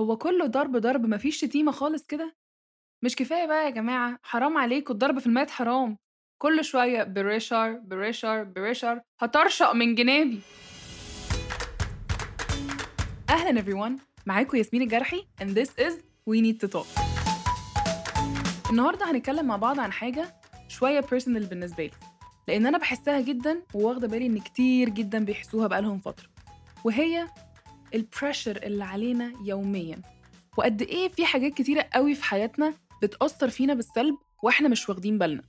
[0.00, 2.36] هو كله ضرب ضرب مفيش شتيمة خالص كده؟
[3.02, 5.98] مش كفاية بقى يا جماعة حرام عليكم الضرب في المات حرام.
[6.38, 10.40] كل شوية pressure pressure pressure هطرشق من جنابي.
[13.30, 15.92] أهلا everyone معاكم ياسمين الجرحي and this is
[16.30, 17.00] we need to talk.
[18.70, 20.34] النهاردة هنتكلم مع بعض عن حاجة
[20.68, 21.90] شوية personal بالنسبة لي
[22.48, 26.28] لأن أنا بحسها جدا وواخدة بالي إن كتير جدا بيحسوها بقالهم فترة
[26.84, 27.26] وهي
[27.94, 30.02] ال pressure اللي علينا يوميا.
[30.58, 35.42] وقد إيه في حاجات كتيرة قوي في حياتنا بتأثر فينا بالسلب وإحنا مش واخدين بالنا.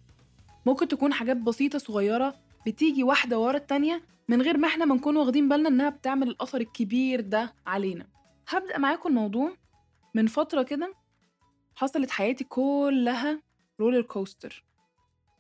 [0.66, 2.36] ممكن تكون حاجات بسيطة صغيرة
[2.68, 6.62] بتيجي واحدة ورا التانية من غير ما إحنا ما نكون واخدين بالنا إنها بتعمل الأثر
[6.62, 8.08] الكبير ده علينا.
[8.48, 9.52] هبدأ معاكم الموضوع.
[10.16, 10.94] من فترة كده
[11.76, 13.42] حصلت حياتي كلها
[13.80, 14.64] roller coaster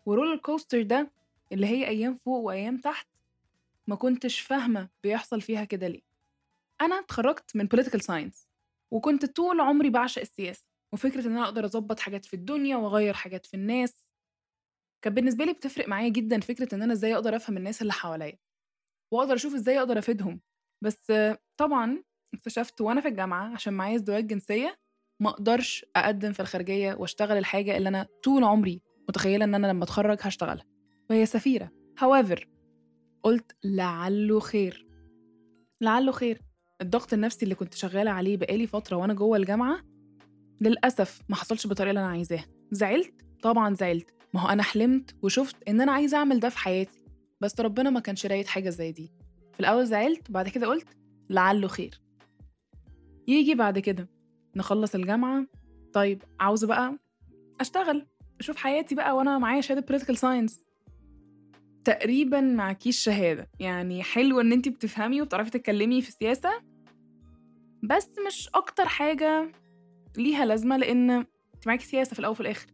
[0.05, 1.11] و roller coaster ده
[1.51, 3.07] اللي هي أيام فوق وأيام تحت
[3.87, 6.10] ما كنتش فاهمة بيحصل فيها كده ليه.
[6.81, 8.45] أنا اتخرجت من political science
[8.91, 13.45] وكنت طول عمري بعشق السياسة وفكرة إن أنا أقدر أظبط حاجات في الدنيا وأغير حاجات
[13.45, 14.11] في الناس.
[15.01, 18.37] كانت بالنسبة لي بتفرق معايا جدا فكرة إن أنا إزاي أقدر أفهم الناس اللي حواليا
[19.13, 20.41] وأقدر أشوف إزاي أقدر أفيدهم.
[20.83, 21.11] بس
[21.57, 24.79] طبعا اكتشفت وأنا في الجامعة عشان معايا ازدواج جنسية
[25.19, 29.83] ما أقدرش أقدم في الخارجية وأشتغل الحاجة اللي أنا طول عمري متخيلة إن أنا لما
[29.83, 30.65] أتخرج هشتغلها.
[31.09, 31.71] وهي سفيرة.
[32.01, 32.45] However
[33.23, 34.87] قلت لعله خير.
[35.81, 36.41] لعله خير.
[36.81, 39.79] الضغط النفسي اللي كنت شغالة عليه بقالي فترة وأنا جوه الجامعة
[40.61, 42.45] للأسف ما حصلش بالطريقة اللي أنا عايزاها.
[42.71, 44.13] زعلت؟ طبعا زعلت.
[44.33, 47.05] ما هو أنا حلمت وشفت إن أنا عايزة أعمل ده في حياتي
[47.41, 49.11] بس ربنا ما كانش رايد حاجة زي دي.
[49.53, 50.87] في الأول زعلت وبعد كده قلت
[51.29, 52.01] لعله خير.
[53.27, 54.09] يجي بعد كده.
[54.55, 55.45] نخلص الجامعة.
[55.93, 56.97] طيب عاوزة بقى
[57.61, 58.05] أشتغل.
[58.39, 60.53] أشوف حياتي بقى وأنا معايا شهادة political science.
[61.83, 63.49] تقريبا معكيش شهادة.
[63.59, 66.49] يعني حلو إن أنتي بتفهمي وبتعرفي تتكلمي في السياسة
[67.83, 69.51] بس مش أكتر حاجة
[70.17, 72.67] ليها لازمة لأن أنت معاكي سياسة في الأول وفي الآخر.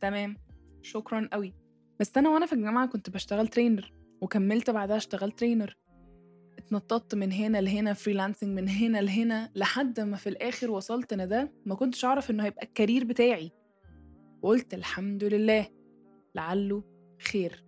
[0.00, 0.36] تمام؟
[0.82, 1.54] شكرا قوي
[2.00, 5.76] بس أنا وأنا في الجامعة كنت بشتغل ترينر وكملت بعدها اشتغل ترينر
[6.58, 11.52] اتنططت من هنا لهنا freelancing من هنا لهنا لحد ما في الآخر وصلت أنا ده
[11.66, 13.52] ما كنتش أعرف إنه هيبقى ال career بتاعي.
[14.42, 15.68] وقلت الحمد لله
[16.34, 16.84] لعله
[17.22, 17.64] خير.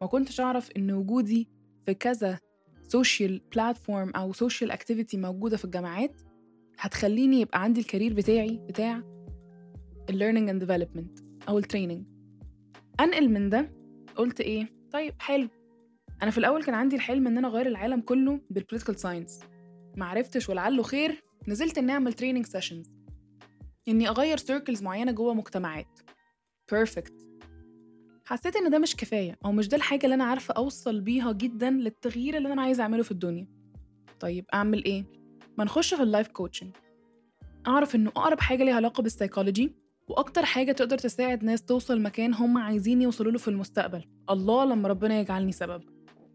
[0.00, 1.48] ما كنتش أعرف إن وجودي
[1.86, 2.38] في كذا
[2.92, 6.22] social platform أو social activity موجودة في الجامعات
[6.78, 9.02] هتخليني يبقى عندي ال career بتاعي بتاع
[10.10, 12.06] ال learning and development أو ال training
[13.00, 13.72] أنقل من ده
[14.16, 15.48] قلت إيه؟ طيب حلو.
[16.22, 19.40] أنا في الأول كان عندي الحلم إن أنا أغير العالم كله بال political science
[19.96, 22.96] معرفتش ولعله خير نزلت إني أعمل training sessions
[23.88, 25.98] إني أغير circles معينة جوه مجتمعات.
[26.72, 27.14] perfect
[28.24, 31.70] حسيت إن ده مش كفاية أو مش ده الحاجة اللي أنا عارفة أوصل بيها جدا
[31.70, 33.46] للتغيير اللي أنا عايزة أعمله في الدنيا.
[34.20, 35.04] طيب أعمل إيه؟
[35.58, 36.70] ما نخش في ال life coaching
[37.66, 39.74] أعرف إنه أقرب حاجة ليها علاقة بالسيكولوجي
[40.08, 44.04] وأكتر حاجة تقدر تساعد ناس توصل مكان هم عايزين يوصلوا له في المستقبل.
[44.30, 45.82] الله لما ربنا يجعلني سبب.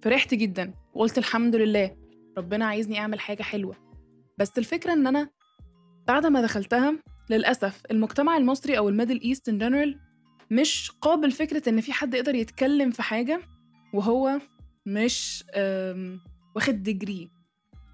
[0.02, 1.98] فرحت جدا وقلت الحمد لله
[2.38, 3.76] ربنا عايزني أعمل حاجة حلوة.
[4.38, 5.30] بس الفكرة إن أنا
[6.08, 6.94] بعد ما دخلتها
[7.30, 10.00] للأسف المجتمع المصري أو ال Middle East in general
[10.52, 13.42] مش قابل فكرة إن في حد يقدر يتكلم في حاجة
[13.94, 14.40] وهو
[14.86, 15.44] مش
[16.56, 17.30] واخد degree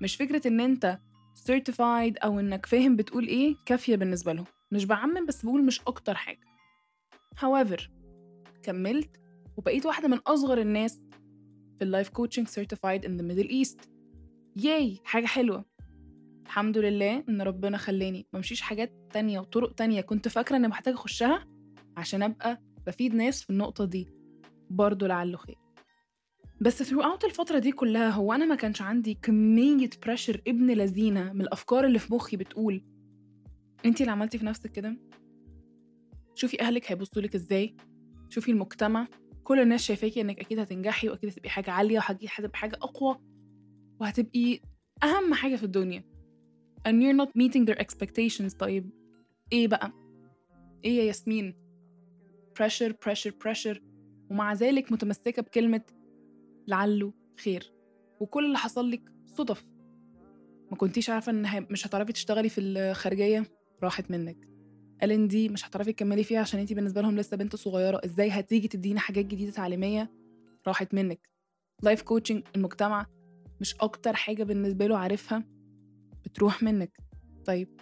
[0.02, 1.00] مش فكرة إن أنت
[1.50, 4.46] certified أو إنك فاهم بتقول إيه كافية بالنسبة لهم.
[4.72, 6.40] مش بعمم بس بقول مش أكتر حاجة.
[7.36, 7.82] However
[8.64, 9.22] كملت
[9.58, 11.00] وبقيت واحدة من أصغر الناس
[11.78, 13.88] في ال life coaching certified in the middle east.
[14.56, 15.66] yay حاجة حلوة.
[16.46, 18.28] الحمد لله إن ربنا خلاني.
[18.34, 20.02] ممشيش حاجات تانية وطرق تانية.
[20.02, 21.48] كنت فاكرة إني محتاجة أخشها
[21.98, 24.08] عشان أبقى بفيد ناس في النقطة دي
[24.70, 25.56] برضه لعله خير.
[26.62, 31.42] بس throughout الفترة دي كلها هو أنا ما كانش عندي كمية بريشر ابن لذينة من
[31.42, 32.84] الأفكار اللي في مخي بتقول
[33.86, 34.98] أنتي اللي عملتي في نفسك كده؟
[36.36, 37.76] شوفي أهلك هيبصوا لك إزاي؟
[38.30, 39.08] شوفي المجتمع
[39.44, 43.18] كل الناس شايفاكي إنك أكيد هتنجحي وأكيد هتبقي حاجة عالية وهتبقي حاجة أقوى
[44.00, 44.60] وهتبقي
[45.04, 46.04] أهم حاجة في الدنيا.
[46.88, 48.58] And you're not meeting their expectations.
[48.58, 48.90] طيب
[49.52, 49.92] إيه بقى؟
[50.86, 51.63] إيه يا ياسمين؟
[52.60, 53.80] Pressure pressure pressure.
[54.30, 55.82] ومع ذلك متمسكة بكلمة
[56.68, 57.14] لعله
[57.44, 57.74] خير.
[58.20, 59.70] وكل اللي حصل لك صدف.
[60.72, 63.44] ما كنتيش عارفة إن مش هتعرفي تشتغلي في الخارجية؟
[63.84, 64.50] راحت منك.
[65.02, 68.02] قال دي مش هتعرفي تكملي فيها عشان انتي بالنسبة لهم لسه بنت صغيرة.
[68.06, 70.12] إزاي هتيجي تدينا حاجات جديدة تعليمية؟
[70.68, 71.30] راحت منك.
[71.84, 73.06] life coaching المجتمع
[73.62, 75.44] مش أكتر حاجة بالنسبة له عارفها
[76.26, 76.98] بتروح منك.
[77.46, 77.80] طيب.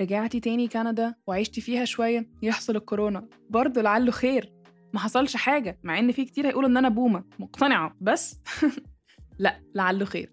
[0.00, 3.28] رجعتي تاني كندا وعشتي فيها شوية يحصل الكورونا.
[3.50, 4.52] برضه لعله خير.
[4.94, 7.24] ما حصلش حاجة مع إن في كتير هيقولوا إن أنا بومة.
[7.38, 7.96] مقتنعة.
[8.00, 8.40] بس
[9.38, 10.32] لا لعله خير.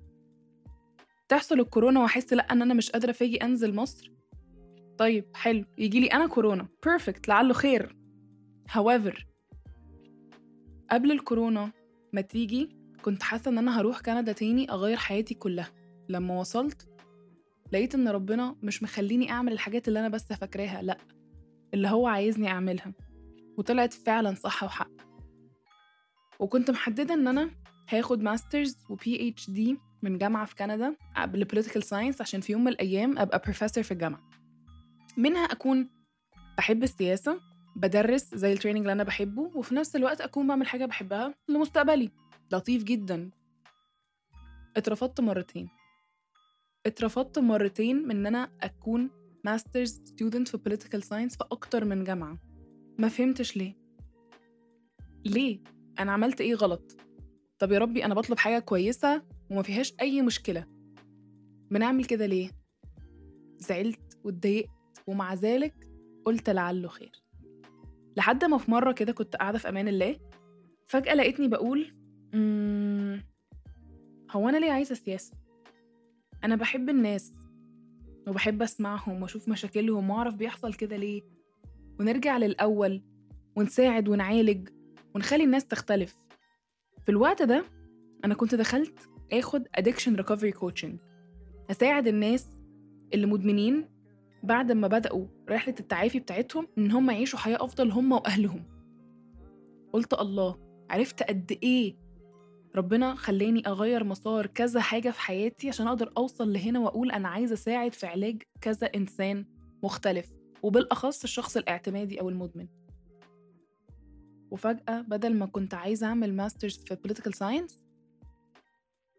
[1.29, 4.11] تحصل الكورونا وأحس لا إن أنا مش قادرة فاجي أنزل مصر؟
[4.97, 5.65] طيب حلو.
[5.77, 6.67] يجي لي أنا كورونا.
[6.85, 7.95] بيرفكت لعله خير.
[8.69, 9.23] However
[10.91, 11.71] قبل الكورونا
[12.13, 12.69] ما تيجي
[13.01, 15.69] كنت حاسة إن أنا هروح كندا تاني أغير حياتي كلها.
[16.09, 16.87] لما وصلت
[17.73, 20.97] لقيت إن ربنا مش مخليني أعمل الحاجات اللي أنا بس فاكراها لأ
[21.73, 22.93] اللي هو عايزني أعملها
[23.57, 24.91] وطلعت فعلا صح وحق.
[26.39, 27.51] وكنت محددة إن أنا
[27.89, 32.71] هاخد masters و PhD من جامعة في كندا بال political science عشان في يوم من
[32.71, 34.29] الأيام أبقى بروفيسور في الجامعة.
[35.17, 35.89] منها أكون
[36.57, 37.39] بحب السياسة
[37.75, 42.11] بدرس زي ال training اللي أنا بحبه وفي نفس الوقت أكون بعمل حاجة بحبها لمستقبلي.
[42.51, 43.31] لطيف جدا.
[44.77, 45.69] اترفضت مرتين.
[46.85, 49.09] اترفضت مرتين من إن أنا أكون
[49.45, 52.37] masters student في political science في أكتر من جامعة.
[52.99, 53.75] ما فهمتش ليه.
[55.25, 55.59] ليه؟
[55.99, 56.97] أنا عملت إيه غلط؟
[57.59, 60.65] طب يا ربي أنا بطلب حاجة كويسة وما فيهاش أي مشكلة.
[61.71, 62.51] بنعمل كده ليه؟
[63.57, 64.69] زعلت واتضايقت
[65.07, 65.87] ومع ذلك
[66.25, 67.23] قلت لعله خير.
[68.17, 70.19] لحد ما في مرة كده كنت قاعدة في أمان الله
[70.87, 71.95] فجأة لقيتني بقول.
[74.31, 75.42] هو أنا ليه عايزة السياسة؟
[76.43, 77.33] أنا بحب الناس
[78.27, 81.21] وبحب أسمعهم وأشوف مشاكلهم وأعرف بيحصل كده ليه.
[81.99, 83.01] ونرجع للأول
[83.55, 84.69] ونساعد ونعالج
[85.15, 86.15] ونخلي الناس تختلف.
[87.05, 87.63] في الوقت ده
[88.25, 88.99] أنا كنت دخلت
[89.33, 90.95] آخد addiction recovery coaching.
[91.71, 92.47] أساعد الناس
[93.13, 93.85] اللي مدمنين
[94.43, 98.63] بعد ما بدأوا رحلة التعافي بتاعتهم إن هم يعيشوا حياة أفضل هم وأهلهم.
[99.93, 100.57] قلت الله
[100.89, 102.02] عرفت قد إيه
[102.75, 107.53] ربنا خلاني أغير مسار كذا حاجة في حياتي عشان أقدر أوصل لهنا وأقول أنا عايزة
[107.53, 109.45] أساعد في علاج كذا إنسان
[109.83, 110.29] مختلف
[110.63, 112.67] وبالأخص الشخص الاعتمادي أو المدمن.
[114.51, 117.73] وفجأة بدل ما كنت عايزة أعمل masters في political science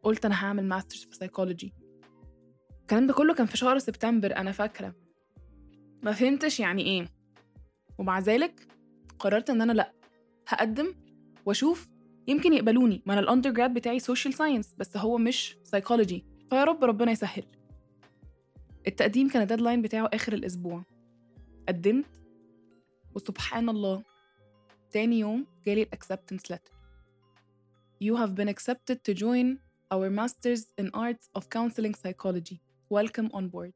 [0.03, 1.85] قلت أنا هعمل masters في psychology.
[2.81, 4.95] الكلام ده كله كان في شهر سبتمبر أنا فاكرة.
[6.03, 7.09] ما فهمتش يعني إيه.
[7.99, 8.69] ومع ذلك
[9.19, 9.93] قررت إن أنا لأ
[10.49, 10.95] هقدم
[11.47, 11.94] وأشوف
[12.27, 13.03] يمكن يقبلوني.
[13.07, 17.45] ما أنا ال undergrad بتاعي social science بس هو مش سايكولوجي فيا رب ربنا يسهل.
[18.87, 20.85] التقديم كان ال deadline بتاعه آخر الأسبوع.
[21.69, 22.21] قدمت
[23.15, 24.03] وسبحان الله
[24.91, 26.75] تاني يوم جالي ال acceptance letter.
[28.01, 29.59] You have been accepted to join
[29.95, 32.61] our Masters in Arts of Counseling Psychology.
[32.91, 33.73] Welcome on board.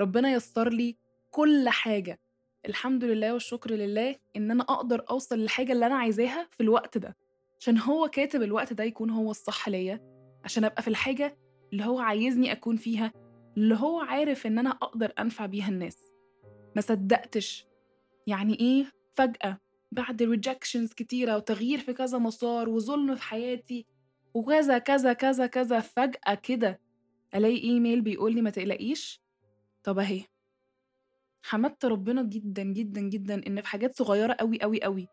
[0.00, 0.96] ربنا يسر لي
[1.30, 2.20] كل حاجة.
[2.66, 7.16] الحمد لله والشكر لله إن أنا أقدر أوصل للحاجة اللي أنا عايزاها في الوقت ده.
[7.60, 10.00] عشان هو كاتب الوقت ده يكون هو الصح ليا
[10.44, 11.38] عشان أبقى في الحاجة
[11.72, 13.12] اللي هو عايزني أكون فيها
[13.56, 16.12] اللي هو عارف إن أنا أقدر أنفع بيها الناس.
[16.76, 17.66] ما صدقتش.
[18.26, 19.58] يعني إيه؟ فجأة
[19.92, 23.86] بعد rejections كتيرة وتغيير في كذا مسار وظلم في حياتي
[24.34, 26.80] وكذا كذا كذا كذا فجأة كده
[27.34, 29.22] ألاقي إيميل بيقول لي ما تقلقيش.
[29.82, 30.22] طب أهي.
[31.42, 35.08] حمدت ربنا جدا جدا جدا إن في حاجات صغيرة قوي قوي قوي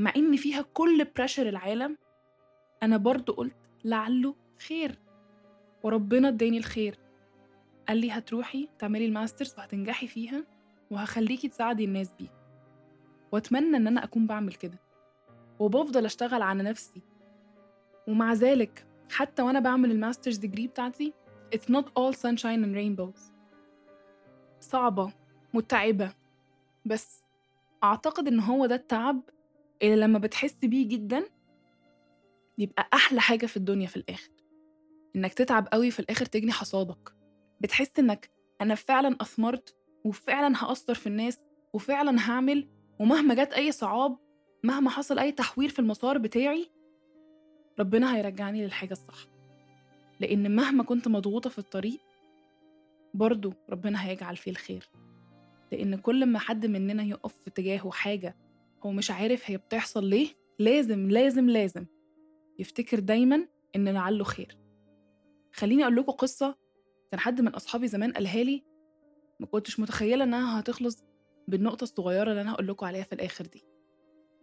[0.00, 1.96] مع إن فيها كل pressure العالم
[2.82, 4.34] أنا برضو قلت لعله
[4.68, 4.98] خير.
[5.82, 6.98] وربنا اداني الخير.
[7.88, 10.44] قال لي هتروحي تعملي ال masters وهتنجحي فيها
[10.90, 12.32] وهخليكي تساعدي الناس بيه
[13.32, 14.78] وأتمنى إن أنا أكون بعمل كده.
[15.58, 17.02] وبفضل أشتغل على نفسي.
[18.08, 21.12] ومع ذلك حتى وأنا بعمل ال masters degree بتاعتي
[21.54, 23.20] it's not all sunshine and rainbows.
[24.60, 25.12] صعبة
[25.54, 26.12] متعبة.
[26.84, 27.24] بس
[27.84, 29.20] أعتقد إن هو ده التعب
[29.82, 31.24] اللي لما بتحس بيه جدا
[32.58, 34.30] يبقى أحلى حاجة في الدنيا في الآخر.
[35.16, 37.14] إنك تتعب قوي في الآخر تجني حصادك.
[37.60, 41.38] بتحس إنك أنا فعلا أثمرت وفعلا هأثر في الناس
[41.72, 42.68] وفعلا هعمل
[42.98, 44.18] ومهما جت أي صعاب
[44.64, 46.70] مهما حصل أي تحوير في المسار بتاعي
[47.78, 49.26] ربنا هيرجعني للحاجة الصح.
[50.20, 52.00] لأن مهما كنت مضغوطة في الطريق
[53.14, 54.90] برضو ربنا هيجعل فيه الخير.
[55.72, 58.36] لأن كل ما حد مننا يقف في اتجاهه حاجة
[58.82, 61.86] هو مش عارف هي بتحصل ليه لازم لازم لازم
[62.58, 63.46] يفتكر دايما
[63.76, 64.58] إن لعله خير.
[65.52, 66.56] خليني أقول لكم قصة
[67.10, 68.64] كان حد من أصحابي زمان قالها لي
[69.40, 71.04] ما كنتش متخيلة إنها هتخلص
[71.48, 73.64] بالنقطة الصغيرة اللي أنا هقول لكم عليها في الآخر دي.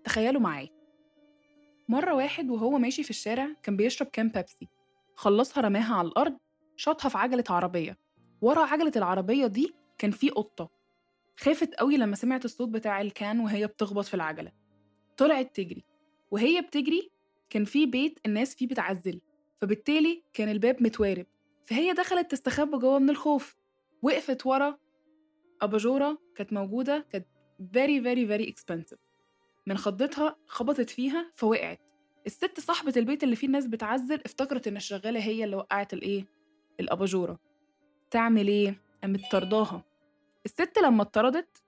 [0.04, 0.70] تخيلوا معايا.
[1.90, 4.68] مرة واحد وهو ماشي في الشارع كان بيشرب كام بيبسي
[5.16, 6.38] خلصها رماها على الأرض
[6.76, 7.98] شاطها في عجلة عربية.
[8.42, 10.70] ورا عجلة العربية دي كان في قطة.
[11.40, 14.52] خافت قوي لما سمعت الصوت بتاع الكان وهي بتخبط في العجلة.
[15.18, 15.84] طلعت تجري.
[16.32, 17.12] وهي بتجري
[17.50, 19.22] كان في بيت الناس فيه بتعزل.
[19.62, 21.26] فبالتالي كان الباب متوارب.
[21.66, 23.56] فهي دخلت تستخبى جوه من الخوف.
[24.02, 24.78] وقفت ورا
[25.62, 27.26] أباجورة كانت موجودة كانت
[27.62, 29.08] very very very expensive.
[29.68, 31.80] من خضتها خبطت فيها فوقعت.
[32.26, 36.26] الست صاحبة البيت اللي فيه الناس بتعزل افتكرت إن الشغالة هي اللي وقعت الإيه؟
[36.80, 37.40] الأباجورة.
[38.12, 39.84] تعمل إيه؟ قامت طرداها.
[40.48, 41.64] الست لما اتطردت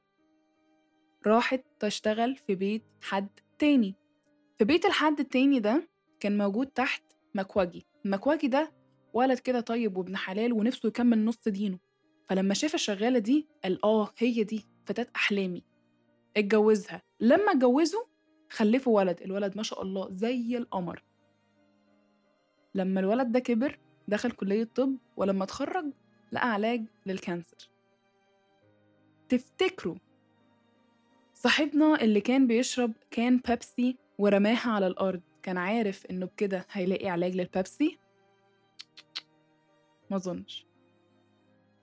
[1.27, 3.95] راحت تشتغل في بيت حد تاني.
[4.57, 7.03] في بيت الحد التاني ده كان موجود تحت
[7.35, 8.71] مكواجي المكواجي ده
[9.13, 11.79] ولد كده طيب وابن حلال ونفسه يكمل نص دينه.
[12.29, 15.63] فلما شاف الشغالة دي قال آه هي دي فتاة أحلامي.
[16.37, 17.01] اتجوزها.
[17.19, 18.03] لما اتجوزوا
[18.49, 19.21] خلفوا ولد.
[19.21, 21.03] الولد ما شاء الله زي القمر.
[22.75, 25.85] لما الولد ده كبر دخل كلية طب ولما اتخرج
[26.31, 27.69] لقى علاج للكانسر.
[29.29, 29.95] تفتكروا
[31.33, 37.35] صاحبنا اللي كان بيشرب كان بيبسي ورماها على الأرض كان عارف إنه بكده هيلاقي علاج
[37.35, 37.97] للبيبسي؟
[40.11, 40.65] ما أظنش.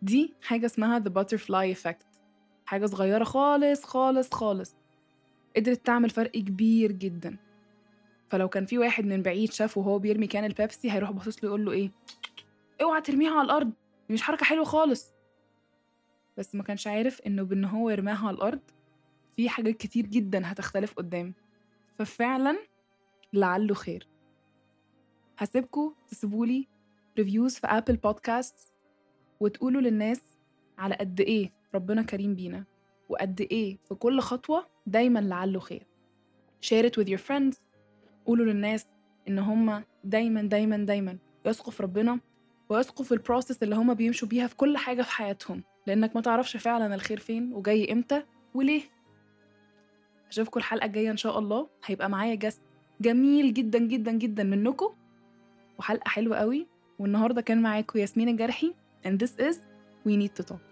[0.02, 2.06] دي حاجة اسمها the butterfly effect.
[2.66, 4.76] حاجة صغيرة خالص خالص خالص.
[5.56, 7.36] قدرت تعمل فرق كبير جدا.
[8.28, 11.64] فلو كان في واحد من بعيد شافه وهو بيرمي كان البيبسي هيروح باصص له يقول
[11.64, 11.90] له إيه؟
[12.82, 13.72] اوعى ترميها على الأرض
[14.08, 15.12] دي مش حركة حلوة خالص.
[16.38, 18.60] بس ما كانش عارف إنه بإن هو يرماها على الأرض
[19.36, 21.34] في حاجات كتير جدا هتختلف قدام.
[21.94, 22.58] ففعلا
[23.32, 24.08] لعله خير.
[25.38, 26.68] هسيبكوا تسيبولي
[27.18, 28.72] reviews في Apple Podcast
[29.40, 30.20] وتقولوا للناس
[30.78, 32.64] على قد إيه ربنا كريم بينا
[33.08, 35.86] وقد إيه في كل خطوة دايما لعله خير.
[36.64, 37.56] It with your friends.
[38.26, 38.86] قولوا للناس
[39.28, 42.20] إن هم دايما دايما دايما يثقوا في ربنا
[42.68, 45.62] ويثقوا في البروسيس اللي هم بيمشوا بيها في كل حاجة في حياتهم.
[45.86, 48.22] لأنك ما تعرفش فعلا الخير فين وجاي إمتى
[48.54, 48.82] وليه.
[50.28, 51.68] أشوفكم الحلقة الجاية إن شاء الله.
[51.84, 52.62] هيبقى معايا جست
[53.00, 54.94] جميل جدا جدا جدا منكم.
[55.78, 56.66] وحلقة حلوة قوي.
[56.98, 58.74] والنهاردة كان معاكم ياسمين الجرحي.
[59.06, 59.56] And this is
[60.06, 60.65] we need to talk.